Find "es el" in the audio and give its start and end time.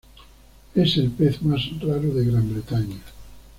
0.73-1.11